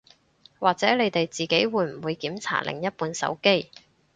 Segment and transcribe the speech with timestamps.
[0.57, 3.69] 或者你哋自己會唔會檢查另一半手機